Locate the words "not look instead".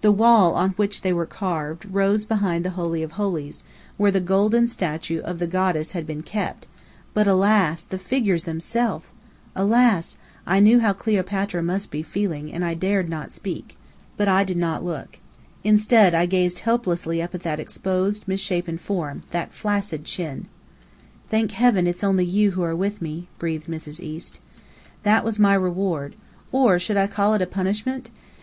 14.56-16.14